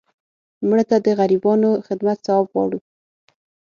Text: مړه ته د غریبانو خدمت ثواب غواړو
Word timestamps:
مړه 0.67 0.83
ته 0.89 0.97
د 1.05 1.07
غریبانو 1.19 1.69
خدمت 1.87 2.17
ثواب 2.25 2.45
غواړو 2.51 2.79